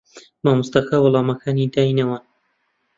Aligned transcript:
مامۆستاکە 0.43 0.97
وەڵامەکانی 1.01 1.67
دەداینەوە. 1.73 2.17